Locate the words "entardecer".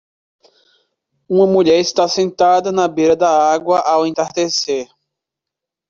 4.07-4.89